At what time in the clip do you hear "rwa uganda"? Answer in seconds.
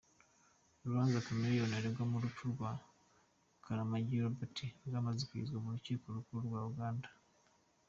6.49-7.09